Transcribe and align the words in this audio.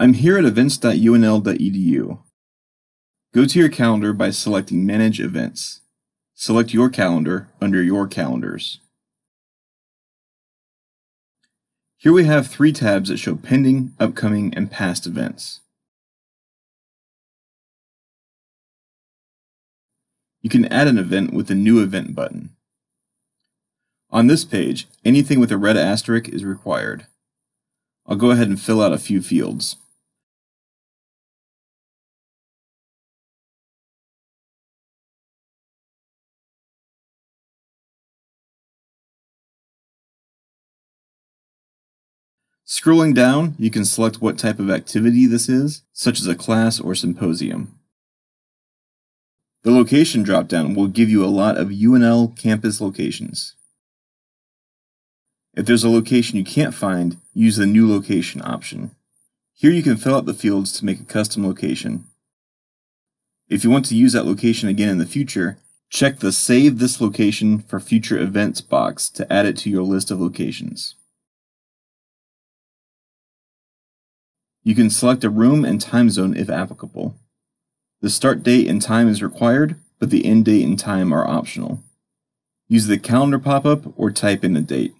I'm 0.00 0.12
here 0.12 0.38
at 0.38 0.44
events.unl.edu. 0.44 2.18
Go 3.34 3.44
to 3.44 3.58
your 3.58 3.68
calendar 3.68 4.12
by 4.12 4.30
selecting 4.30 4.86
Manage 4.86 5.18
Events. 5.18 5.80
Select 6.34 6.72
your 6.72 6.88
calendar 6.88 7.48
under 7.60 7.82
Your 7.82 8.06
Calendars. 8.06 8.78
Here 11.96 12.12
we 12.12 12.26
have 12.26 12.46
three 12.46 12.72
tabs 12.72 13.08
that 13.08 13.16
show 13.16 13.34
pending, 13.34 13.92
upcoming, 13.98 14.54
and 14.54 14.70
past 14.70 15.04
events. 15.04 15.62
You 20.42 20.48
can 20.48 20.66
add 20.66 20.86
an 20.86 20.96
event 20.96 21.34
with 21.34 21.48
the 21.48 21.56
New 21.56 21.82
Event 21.82 22.14
button. 22.14 22.50
On 24.10 24.28
this 24.28 24.44
page, 24.44 24.86
anything 25.04 25.40
with 25.40 25.50
a 25.50 25.58
red 25.58 25.76
asterisk 25.76 26.28
is 26.28 26.44
required. 26.44 27.08
I'll 28.06 28.16
go 28.16 28.30
ahead 28.30 28.46
and 28.46 28.60
fill 28.60 28.80
out 28.80 28.92
a 28.92 28.98
few 28.98 29.20
fields. 29.20 29.74
Scrolling 42.68 43.14
down, 43.14 43.54
you 43.58 43.70
can 43.70 43.86
select 43.86 44.20
what 44.20 44.36
type 44.36 44.58
of 44.58 44.68
activity 44.68 45.24
this 45.24 45.48
is, 45.48 45.84
such 45.94 46.20
as 46.20 46.26
a 46.26 46.34
class 46.34 46.78
or 46.78 46.94
symposium. 46.94 47.78
The 49.62 49.70
location 49.70 50.22
dropdown 50.22 50.76
will 50.76 50.86
give 50.86 51.08
you 51.08 51.24
a 51.24 51.32
lot 51.32 51.56
of 51.56 51.68
UNL 51.68 52.38
campus 52.38 52.78
locations. 52.78 53.54
If 55.54 55.64
there's 55.64 55.82
a 55.82 55.88
location 55.88 56.36
you 56.36 56.44
can't 56.44 56.74
find, 56.74 57.16
use 57.32 57.56
the 57.56 57.64
New 57.64 57.90
Location 57.90 58.42
option. 58.44 58.90
Here 59.54 59.72
you 59.72 59.82
can 59.82 59.96
fill 59.96 60.16
out 60.16 60.26
the 60.26 60.34
fields 60.34 60.70
to 60.72 60.84
make 60.84 61.00
a 61.00 61.04
custom 61.04 61.46
location. 61.46 62.04
If 63.48 63.64
you 63.64 63.70
want 63.70 63.86
to 63.86 63.96
use 63.96 64.12
that 64.12 64.26
location 64.26 64.68
again 64.68 64.90
in 64.90 64.98
the 64.98 65.06
future, 65.06 65.56
check 65.88 66.18
the 66.18 66.32
Save 66.32 66.78
this 66.78 67.00
location 67.00 67.60
for 67.60 67.80
future 67.80 68.18
events 68.18 68.60
box 68.60 69.08
to 69.08 69.32
add 69.32 69.46
it 69.46 69.56
to 69.58 69.70
your 69.70 69.84
list 69.84 70.10
of 70.10 70.20
locations. 70.20 70.94
You 74.68 74.74
can 74.74 74.90
select 74.90 75.24
a 75.24 75.30
room 75.30 75.64
and 75.64 75.80
time 75.80 76.10
zone 76.10 76.36
if 76.36 76.50
applicable. 76.50 77.14
The 78.02 78.10
start 78.10 78.42
date 78.42 78.68
and 78.68 78.82
time 78.82 79.08
is 79.08 79.22
required, 79.22 79.76
but 79.98 80.10
the 80.10 80.26
end 80.26 80.44
date 80.44 80.62
and 80.62 80.78
time 80.78 81.10
are 81.10 81.26
optional. 81.26 81.82
Use 82.68 82.86
the 82.86 82.98
calendar 82.98 83.38
pop-up 83.38 83.84
or 83.96 84.10
type 84.10 84.44
in 84.44 84.52
the 84.52 84.60
date. 84.60 84.92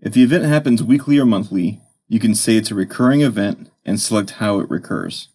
If 0.00 0.14
the 0.14 0.24
event 0.24 0.46
happens 0.46 0.82
weekly 0.82 1.16
or 1.16 1.26
monthly, 1.26 1.80
you 2.08 2.18
can 2.18 2.34
say 2.34 2.56
it's 2.56 2.72
a 2.72 2.74
recurring 2.74 3.20
event 3.20 3.69
and 3.84 4.00
select 4.00 4.32
how 4.32 4.60
it 4.60 4.70
recurs. 4.70 5.28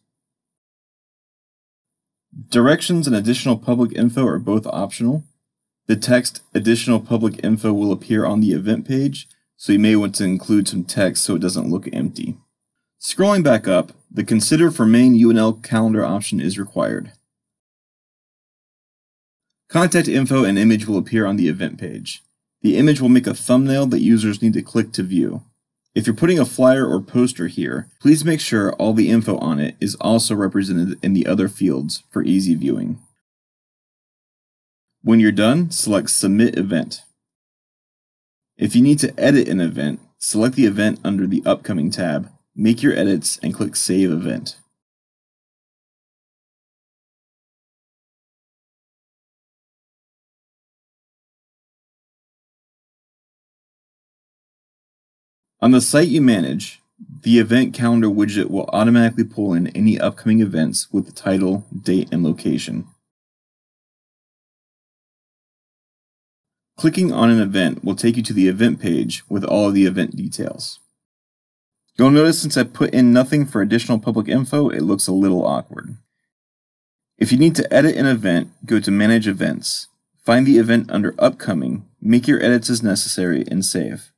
Directions 2.49 3.07
and 3.07 3.15
additional 3.15 3.57
public 3.57 3.93
info 3.93 4.27
are 4.27 4.39
both 4.39 4.67
optional. 4.67 5.23
The 5.87 5.95
text 5.95 6.41
additional 6.53 6.99
public 6.99 7.39
info 7.43 7.71
will 7.71 7.91
appear 7.91 8.25
on 8.25 8.41
the 8.41 8.51
event 8.51 8.87
page, 8.87 9.27
so 9.55 9.71
you 9.71 9.79
may 9.79 9.95
want 9.95 10.15
to 10.15 10.25
include 10.25 10.67
some 10.67 10.83
text 10.83 11.23
so 11.23 11.35
it 11.35 11.41
doesn't 11.41 11.69
look 11.69 11.87
empty. 11.93 12.35
Scrolling 12.99 13.43
back 13.43 13.67
up, 13.67 13.93
the 14.11 14.23
Consider 14.23 14.71
for 14.71 14.85
Main 14.85 15.13
UNL 15.15 15.63
calendar 15.63 16.03
option 16.03 16.39
is 16.39 16.59
required. 16.59 17.11
Contact 19.69 20.07
info 20.07 20.43
and 20.43 20.57
image 20.57 20.87
will 20.87 20.97
appear 20.97 21.25
on 21.25 21.35
the 21.35 21.47
event 21.47 21.77
page. 21.79 22.23
The 22.61 22.77
image 22.77 22.99
will 22.99 23.09
make 23.09 23.27
a 23.27 23.33
thumbnail 23.33 23.85
that 23.87 24.01
users 24.01 24.41
need 24.41 24.53
to 24.53 24.61
click 24.61 24.91
to 24.93 25.03
view. 25.03 25.43
If 25.95 26.05
you're 26.05 26.15
putting 26.15 26.39
a 26.39 26.45
flyer 26.45 26.85
or 26.85 26.99
poster 26.99 27.47
here, 27.47 27.87
please 28.01 28.25
make 28.25 28.41
sure 28.41 28.73
all 28.73 28.91
the 28.91 29.09
info 29.09 29.37
on 29.37 29.61
it 29.61 29.77
is 29.79 29.95
also 29.95 30.35
represented 30.35 30.99
in 31.01 31.13
the 31.13 31.25
other 31.25 31.47
fields 31.47 32.03
for 32.09 32.21
easy 32.21 32.53
viewing. 32.53 32.99
When 35.01 35.21
you're 35.21 35.31
done, 35.31 35.71
select 35.71 36.09
Submit 36.09 36.57
Event. 36.57 37.03
If 38.57 38.75
you 38.75 38.81
need 38.81 38.99
to 38.99 39.17
edit 39.17 39.47
an 39.47 39.61
event, 39.61 40.01
select 40.17 40.55
the 40.55 40.65
event 40.65 40.99
under 41.05 41.25
the 41.25 41.41
Upcoming 41.45 41.91
tab, 41.91 42.29
make 42.53 42.83
your 42.83 42.93
edits, 42.93 43.39
and 43.41 43.53
click 43.53 43.77
Save 43.77 44.11
Event. 44.11 44.57
On 55.65 55.71
the 55.71 55.81
site 55.81 56.09
you 56.09 56.21
manage, 56.21 56.79
the 57.23 57.39
event 57.39 57.73
calendar 57.73 58.07
widget 58.07 58.51
will 58.51 58.69
automatically 58.71 59.23
pull 59.23 59.55
in 59.55 59.65
any 59.69 59.99
upcoming 59.99 60.39
events 60.39 60.89
with 60.91 61.07
the 61.07 61.11
title, 61.11 61.65
date, 61.75 62.07
and 62.11 62.23
location. 62.23 62.87
Clicking 66.77 67.11
on 67.11 67.31
an 67.31 67.41
event 67.41 67.83
will 67.83 67.95
take 67.95 68.15
you 68.15 68.21
to 68.21 68.31
the 68.31 68.47
event 68.47 68.79
page 68.79 69.23
with 69.27 69.43
all 69.43 69.67
of 69.69 69.73
the 69.73 69.87
event 69.87 70.15
details. 70.15 70.77
You'll 71.97 72.11
notice 72.11 72.39
since 72.39 72.57
I 72.57 72.63
put 72.63 72.93
in 72.93 73.11
nothing 73.11 73.47
for 73.47 73.63
additional 73.63 73.97
public 73.97 74.27
info, 74.27 74.69
it 74.69 74.83
looks 74.83 75.07
a 75.07 75.13
little 75.13 75.47
awkward. 75.47 75.97
If 77.17 77.31
you 77.31 77.39
need 77.39 77.55
to 77.55 77.73
edit 77.73 77.95
an 77.95 78.05
event, 78.05 78.51
go 78.67 78.79
to 78.79 78.91
Manage 78.91 79.27
Events. 79.27 79.87
Find 80.23 80.45
the 80.45 80.59
event 80.59 80.91
under 80.91 81.15
Upcoming, 81.17 81.87
make 81.99 82.27
your 82.27 82.39
edits 82.39 82.69
as 82.69 82.83
necessary, 82.83 83.43
and 83.49 83.65
save. 83.65 84.11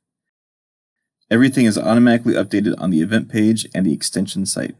Everything 1.30 1.66
is 1.66 1.76
automatically 1.76 2.32
updated 2.32 2.74
on 2.78 2.88
the 2.88 3.02
event 3.02 3.28
page 3.28 3.66
and 3.74 3.84
the 3.84 3.92
extension 3.92 4.46
site. 4.46 4.74